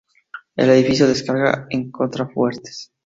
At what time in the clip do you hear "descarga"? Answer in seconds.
1.07-1.67